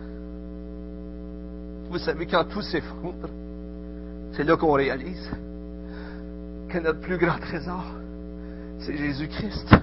[1.90, 3.28] Vous savez, quand tout s'effondre,
[4.33, 5.30] c'est là qu'on réalise
[6.68, 7.85] que notre plus grand trésor,
[8.78, 9.74] c'est Jésus-Christ.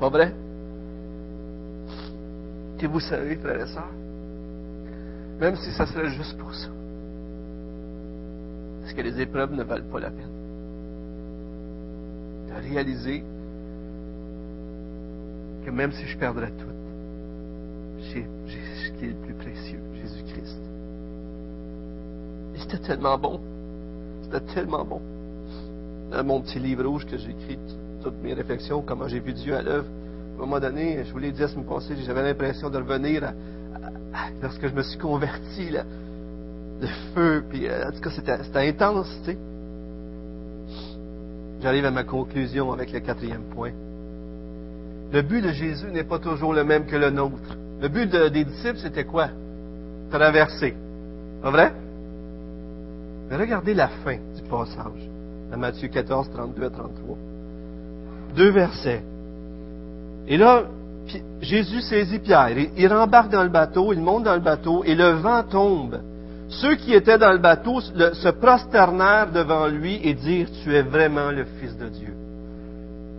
[0.00, 0.34] Pas vrai?
[2.80, 3.92] Et vous savez, frères et sœurs,
[5.40, 6.68] même si ça serait juste pour ça,
[8.84, 10.30] est-ce que les épreuves ne valent pas la peine?
[12.48, 13.24] De réaliser
[15.64, 16.66] que même si je perdrais tout,
[17.98, 20.60] j'ai ce qui est le plus précieux, Jésus-Christ.
[22.54, 23.40] Et c'était tellement bon.
[24.22, 25.00] C'était tellement bon.
[26.12, 27.58] Dans mon petit livre rouge que j'ai écrit
[28.02, 29.88] toutes mes réflexions, comment j'ai vu Dieu à l'œuvre,
[30.36, 33.32] à un moment donné, je vous l'ai dit à ce passé, j'avais l'impression de revenir
[34.42, 35.84] lorsque je me suis converti, là,
[36.80, 39.08] le feu, puis euh, en tout cas, c'était, intense.
[41.62, 43.72] J'arrive à ma conclusion avec le quatrième point.
[45.10, 47.56] Le but de Jésus n'est pas toujours le même que le nôtre.
[47.80, 49.28] Le but des disciples, c'était quoi?
[50.10, 50.74] Traverser.
[51.40, 51.72] Pas vrai?
[53.30, 55.08] Mais regardez la fin du passage,
[55.50, 57.16] à Matthieu 14, 32 à 33.
[58.34, 59.02] Deux versets.
[60.28, 60.64] Et là,
[61.40, 65.10] Jésus saisit Pierre, il rembarque dans le bateau, il monte dans le bateau, et le
[65.10, 66.00] vent tombe.
[66.48, 71.30] Ceux qui étaient dans le bateau se prosternèrent devant lui et dirent, Tu es vraiment
[71.30, 72.14] le Fils de Dieu.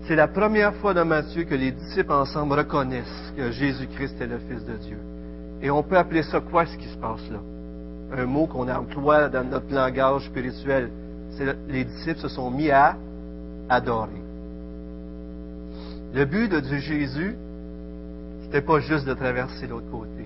[0.07, 4.39] C'est la première fois dans Matthieu que les disciples ensemble reconnaissent que Jésus-Christ est le
[4.39, 4.97] Fils de Dieu.
[5.61, 7.39] Et on peut appeler ça quoi ce qui se passe là?
[8.17, 10.89] Un mot qu'on emploie dans notre langage spirituel.
[11.67, 12.95] Les disciples se sont mis à
[13.67, 14.26] adorer.
[16.13, 17.35] Le but de Jésus,
[18.43, 20.25] c'était pas juste de traverser l'autre côté.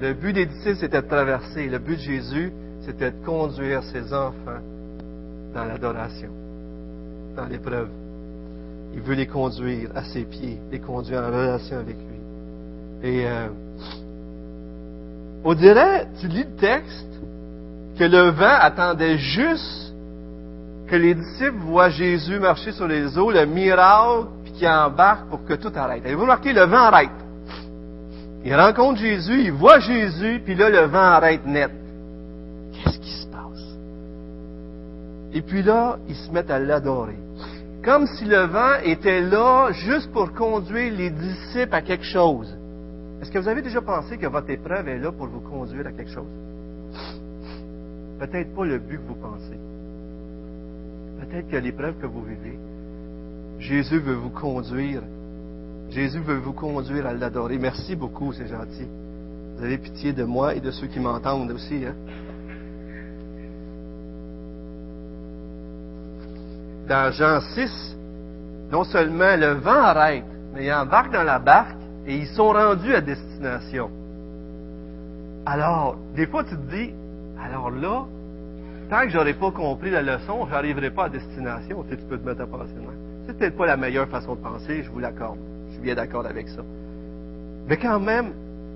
[0.00, 1.68] Le but des disciples, c'était de traverser.
[1.68, 2.52] Le but de Jésus,
[2.82, 4.62] c'était de conduire ses enfants
[5.54, 6.30] dans l'adoration,
[7.36, 7.88] dans l'épreuve.
[8.94, 13.10] Il veut les conduire à ses pieds, les conduire en relation avec lui.
[13.10, 13.48] Et euh,
[15.44, 17.06] on dirait, tu lis le texte,
[17.98, 19.92] que le vent attendait juste
[20.86, 24.28] que les disciples voient Jésus marcher sur les eaux, le miracle,
[24.58, 26.04] qu'il embarque pour que tout arrête.
[26.04, 27.10] Avez-vous remarqué, le vent arrête.
[28.44, 31.70] Il rencontre Jésus, il voit Jésus, puis là, le vent arrête net.
[32.72, 33.76] Qu'est-ce qui se passe?
[35.32, 37.18] Et puis là, ils se mettent à l'adorer.
[37.84, 42.56] Comme si le vent était là juste pour conduire les disciples à quelque chose.
[43.20, 45.92] Est-ce que vous avez déjà pensé que votre épreuve est là pour vous conduire à
[45.92, 46.26] quelque chose?
[48.18, 49.58] Peut-être pas le but que vous pensez.
[51.20, 52.58] Peut-être que l'épreuve que vous vivez,
[53.58, 55.02] Jésus veut vous conduire
[55.90, 57.58] Jésus veut vous conduire à l'adorer.
[57.58, 58.86] Merci beaucoup, c'est gentil.
[59.56, 61.84] Vous avez pitié de moi et de ceux qui m'entendent aussi.
[61.86, 61.94] Hein?
[66.88, 67.96] Dans Jean 6,
[68.70, 72.94] non seulement le vent arrête, mais ils embarquent dans la barque et ils sont rendus
[72.94, 73.90] à destination.
[75.46, 76.92] Alors, des fois, tu te dis,
[77.42, 78.04] alors là,
[78.90, 81.82] tant que j'aurais pas compris la leçon, j'arriverai pas à destination.
[81.84, 82.74] Tu, sais, tu peux te mettre à penser.
[83.28, 85.38] C'est peut-être pas la meilleure façon de penser, je vous l'accorde
[85.78, 86.62] suis bien d'accord avec ça.
[87.68, 88.32] Mais quand même,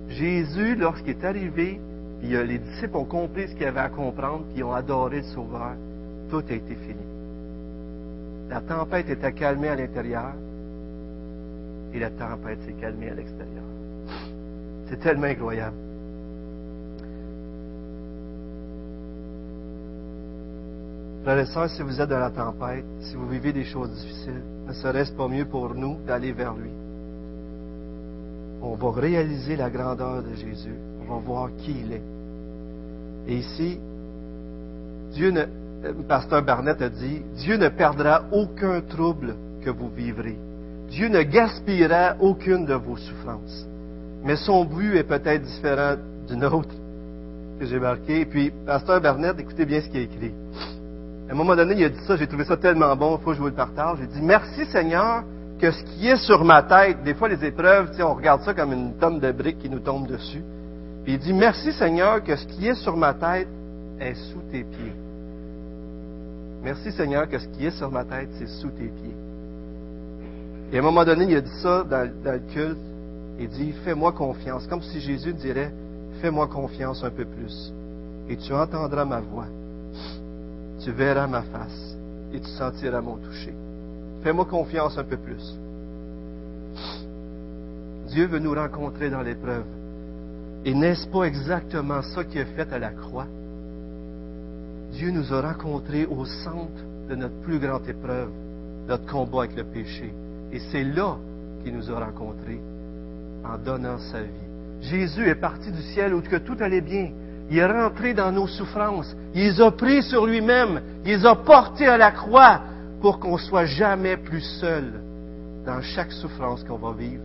[0.09, 1.81] Jésus, lorsqu'il est arrivé,
[2.21, 5.73] puis les disciples ont compris ce qu'il avait à comprendre, puis ont adoré le Sauveur,
[6.31, 7.01] tout a été fini.
[8.49, 10.35] La tempête était calmée à l'intérieur,
[11.95, 13.65] et la tempête s'est calmée à l'extérieur.
[14.89, 15.77] C'est tellement incroyable.
[21.23, 24.43] Frères et sœurs, si vous êtes dans la tempête, si vous vivez des choses difficiles,
[24.67, 26.71] ne serait-ce pas mieux pour nous d'aller vers lui?
[28.63, 30.75] on va réaliser la grandeur de Jésus.
[31.03, 32.03] On va voir qui il est.
[33.27, 33.79] Et ici,
[35.13, 35.43] Dieu ne,
[35.85, 40.37] euh, Pasteur Barnett a dit, Dieu ne perdra aucun trouble que vous vivrez.
[40.89, 43.67] Dieu ne gaspillera aucune de vos souffrances.
[44.25, 45.97] Mais son but est peut-être différent
[46.29, 46.75] d'une autre
[47.59, 48.21] que j'ai marqué.
[48.21, 50.33] Et puis, Pasteur Barnett, écoutez bien ce qu'il a écrit.
[51.33, 53.31] À un moment donné, il a dit ça, j'ai trouvé ça tellement bon, il faut
[53.31, 53.97] que je vous le partage.
[54.03, 55.25] Il dit, merci Seigneur
[55.59, 58.75] que ce qui est sur ma tête, des fois les épreuves, on regarde ça comme
[58.75, 60.45] une tonne de briques qui nous tombe dessus.
[61.05, 63.49] Puis il dit, merci Seigneur que ce qui est sur ma tête
[63.99, 64.93] est sous tes pieds.
[66.63, 69.17] Merci Seigneur que ce qui est sur ma tête, c'est sous tes pieds.
[70.71, 72.77] Et à un moment donné, il a dit ça dans, dans le culte.
[73.39, 74.67] Il dit, fais-moi confiance.
[74.67, 75.73] Comme si Jésus dirait,
[76.21, 77.73] fais-moi confiance un peu plus.
[78.29, 79.47] Et tu entendras ma voix.
[80.85, 81.97] Tu verras ma face.
[82.33, 83.55] Et tu sentiras mon toucher.
[84.23, 85.59] Fais-moi confiance un peu plus.
[88.09, 89.65] Dieu veut nous rencontrer dans l'épreuve.
[90.65, 93.27] Et n'est-ce pas exactement ça qui est fait à la croix?
[94.93, 98.31] Dieu nous a rencontrés au centre de notre plus grande épreuve,
[98.87, 100.13] notre combat avec le péché.
[100.53, 101.17] Et c'est là
[101.63, 102.61] qu'il nous a rencontrés,
[103.45, 104.31] en donnant sa vie.
[104.83, 107.11] Jésus est parti du ciel où tout allait bien.
[107.53, 109.15] Il est rentré dans nos souffrances.
[109.35, 110.81] Il les a pris sur lui-même.
[111.05, 112.63] Il les a portés à la croix
[113.03, 115.03] pour qu'on soit jamais plus seul
[115.67, 117.23] dans chaque souffrance qu'on va vivre.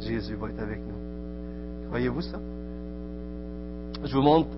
[0.00, 1.88] Jésus va être avec nous.
[1.88, 2.38] Croyez-vous ça?
[4.02, 4.48] Je vous montre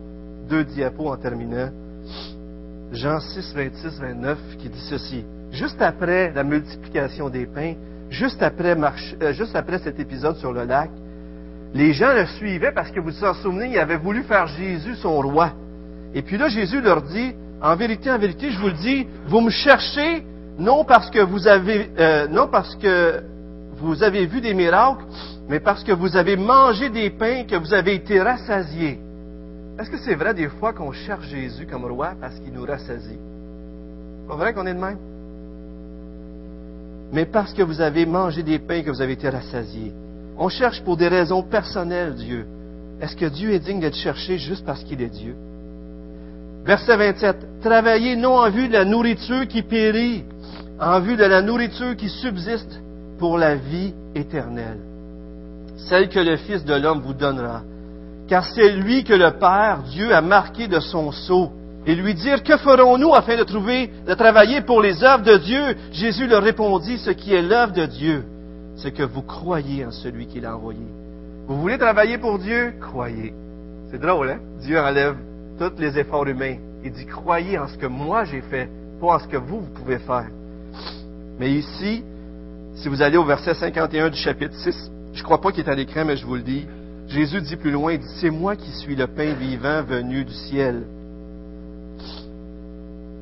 [0.49, 1.71] deux diapos en terminant.
[2.93, 5.25] Jean 6, 26, 29, qui dit ceci.
[5.51, 7.75] Juste après la multiplication des pains,
[8.09, 8.77] juste après,
[9.21, 10.91] euh, juste après cet épisode sur le lac,
[11.75, 14.95] les gens le suivaient parce que vous vous en souvenez, ils avaient voulu faire Jésus
[14.97, 15.53] son roi.
[16.15, 19.41] Et puis là, Jésus leur dit, en vérité, en vérité, je vous le dis, vous
[19.41, 20.25] me cherchez
[20.59, 23.23] non parce que vous avez, euh, non parce que
[23.77, 25.05] vous avez vu des miracles,
[25.49, 28.99] mais parce que vous avez mangé des pains, que vous avez été rassasiés.
[29.79, 33.19] Est-ce que c'est vrai des fois qu'on cherche Jésus comme roi parce qu'il nous rassasie?
[34.27, 34.99] Pas vrai qu'on est de même?
[37.13, 39.93] Mais parce que vous avez mangé des pains, que vous avez été rassasiés.
[40.39, 42.47] On cherche pour des raisons personnelles Dieu.
[43.01, 45.35] Est-ce que Dieu est digne d'être cherché juste parce qu'il est Dieu?
[46.65, 47.61] Verset 27.
[47.61, 50.25] Travaillez non en vue de la nourriture qui périt,
[50.81, 52.81] en vue de la nourriture qui subsiste
[53.19, 54.79] pour la vie éternelle,
[55.89, 57.63] celle que le Fils de l'homme vous donnera.
[58.29, 61.51] Car c'est lui que le Père, Dieu, a marqué de son sceau.
[61.87, 65.77] Et lui dire, que ferons-nous afin de trouver, de travailler pour les œuvres de Dieu?
[65.91, 68.25] Jésus leur répondit, ce qui est l'œuvre de Dieu,
[68.79, 70.87] c'est que vous croyez en celui qui l'a envoyé.
[71.47, 72.75] Vous voulez travailler pour Dieu?
[72.81, 73.33] Croyez.
[73.91, 74.41] C'est drôle, hein?
[74.61, 75.17] Dieu enlève
[75.59, 76.57] tous les efforts humains.
[76.85, 78.69] Il dit, croyez en ce que moi j'ai fait,
[79.01, 80.29] pas en ce que vous, vous pouvez faire.
[81.39, 82.05] Mais ici,
[82.77, 85.71] si vous allez au verset 51 du chapitre 6, je ne crois pas qu'il est
[85.71, 86.67] à l'écran, mais je vous le dis,
[87.09, 90.85] Jésus dit plus loin, c'est moi qui suis le pain vivant venu du ciel.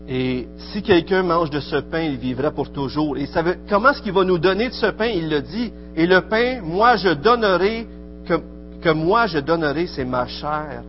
[0.09, 3.17] Et si quelqu'un mange de ce pain, il vivra pour toujours.
[3.17, 3.29] Et
[3.69, 5.07] comment est-ce qu'il va nous donner de ce pain?
[5.07, 5.73] Il le dit.
[5.97, 7.87] Et le pain, moi je donnerai,
[8.25, 8.35] que,
[8.81, 10.83] que moi je donnerai, c'est ma chair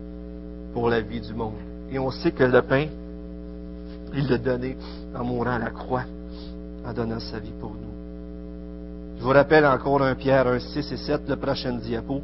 [0.74, 1.56] pour la vie du monde.
[1.92, 2.86] Et on sait que le pain,
[4.14, 4.78] il l'a donné
[5.16, 6.04] en mourant à la croix,
[6.86, 9.18] en donnant sa vie pour nous.
[9.18, 12.22] Je vous rappelle encore un Pierre 1, 6 et 7, le prochain diapo.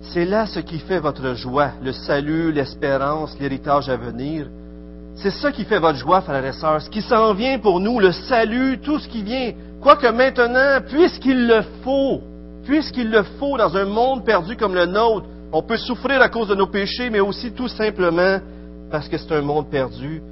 [0.00, 4.46] C'est là ce qui fait votre joie, le salut, l'espérance, l'héritage à venir.
[5.20, 6.80] C'est ça qui fait votre joie, frères et sœurs.
[6.80, 9.52] Ce qui s'en vient pour nous, le salut, tout ce qui vient.
[9.80, 12.20] Quoique maintenant, puisqu'il le faut,
[12.64, 16.48] puisqu'il le faut dans un monde perdu comme le nôtre, on peut souffrir à cause
[16.48, 18.38] de nos péchés, mais aussi tout simplement
[18.92, 20.22] parce que c'est un monde perdu.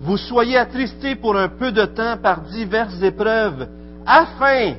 [0.00, 3.66] Vous soyez attristés pour un peu de temps par diverses épreuves,
[4.06, 4.74] afin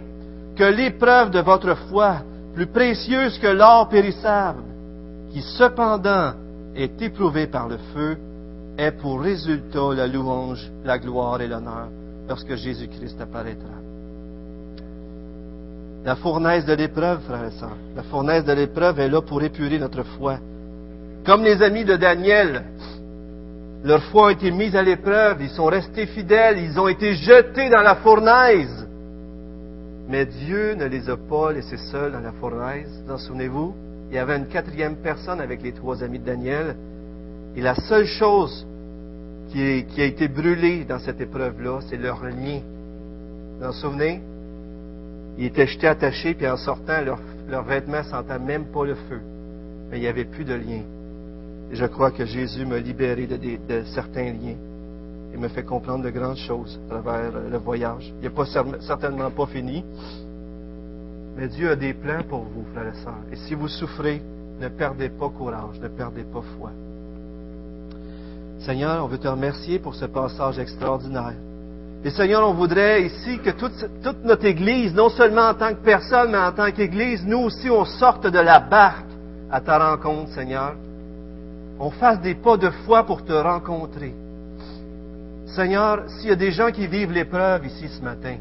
[0.56, 2.19] que l'épreuve de votre foi,
[2.53, 4.63] plus précieuse que l'or périssable,
[5.32, 6.34] qui cependant
[6.75, 8.17] est éprouvée par le feu,
[8.78, 11.88] ait pour résultat la louange, la gloire et l'honneur
[12.28, 13.70] lorsque Jésus-Christ apparaîtra.
[16.06, 19.80] La fournaise de l'épreuve, frères et sœurs, la fournaise de l'épreuve est là pour épurer
[19.80, 20.38] notre foi.
[21.26, 22.63] Comme les amis de Daniel,
[23.84, 27.70] leur foi a été mise à l'épreuve, ils sont restés fidèles, ils ont été jetés
[27.70, 28.88] dans la fournaise.
[30.10, 33.04] Mais Dieu ne les a pas laissés seuls dans la fournaise.
[33.06, 33.74] Vous en souvenez-vous?
[34.10, 36.76] Il y avait une quatrième personne avec les trois amis de Daniel.
[37.56, 38.66] Et la seule chose
[39.49, 42.60] qui, a été brûlée dans cette épreuve-là, c'est leur lien.
[43.60, 44.21] Vous en souvenez?
[45.38, 47.01] Ils étaient jetés attachés, puis en sortant,
[47.47, 49.21] leurs vêtements ne sentaient même pas le feu.
[49.89, 50.81] Mais il n'y avait plus de lien.
[51.71, 54.55] Et je crois que Jésus m'a libéré de, certains liens
[55.33, 58.13] et me fait comprendre de grandes choses à travers le voyage.
[58.17, 58.45] Il n'est pas
[58.79, 59.83] certainement pas fini.
[61.38, 63.23] Mais Dieu a des plans pour vous, frères et sœurs.
[63.31, 64.21] Et si vous souffrez,
[64.60, 66.71] ne perdez pas courage, ne perdez pas foi.
[68.60, 71.36] Seigneur, on veut te remercier pour ce passage extraordinaire.
[72.04, 76.32] Et Seigneur, on voudrait ici que toute, notre Église, non seulement en tant que personne,
[76.32, 79.06] mais en tant qu'Église, nous aussi, on sorte de la barque
[79.52, 80.76] à ta rencontre, Seigneur.
[81.80, 84.13] On fasse des pas de foi pour te rencontrer.
[85.48, 88.36] Seigneur, s'il y a des gens qui vivent l'épreuve ici ce matin,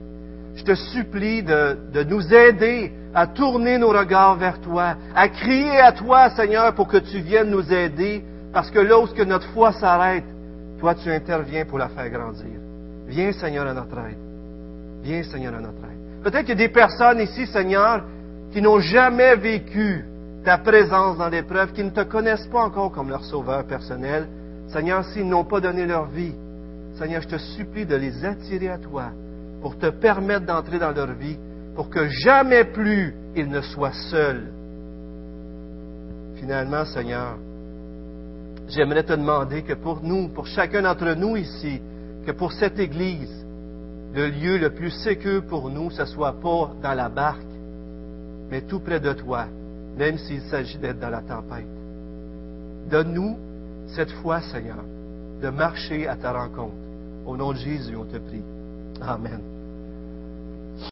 [0.54, 5.80] je te supplie de, de, nous aider à tourner nos regards vers toi, à crier
[5.80, 8.24] à toi, Seigneur, pour que tu viennes nous aider,
[8.56, 10.24] parce que là où que notre foi s'arrête,
[10.78, 12.58] toi tu interviens pour la faire grandir.
[13.06, 14.16] Viens, Seigneur, à notre aide.
[15.02, 16.22] Viens, Seigneur, à notre aide.
[16.22, 18.02] Peut-être qu'il y a des personnes ici, Seigneur,
[18.52, 20.06] qui n'ont jamais vécu
[20.42, 24.26] ta présence dans l'épreuve, qui ne te connaissent pas encore comme leur sauveur personnel.
[24.68, 26.32] Seigneur, s'ils n'ont pas donné leur vie,
[26.94, 29.10] Seigneur, je te supplie de les attirer à toi
[29.60, 31.36] pour te permettre d'entrer dans leur vie,
[31.74, 34.46] pour que jamais plus ils ne soient seuls.
[36.36, 37.36] Finalement, Seigneur,
[38.68, 41.80] j'aimerais te demander que pour nous, pour chacun d'entre nous ici,
[42.24, 43.46] que pour cette Église,
[44.14, 47.42] le lieu le plus sécur pour nous, ce soit pas dans la barque,
[48.50, 49.46] mais tout près de toi,
[49.96, 51.66] même s'il s'agit d'être dans la tempête.
[52.90, 53.36] Donne-nous
[53.88, 54.84] cette foi, Seigneur,
[55.42, 56.74] de marcher à ta rencontre.
[57.26, 58.42] Au nom de Jésus, on te prie.
[59.00, 59.55] Amen.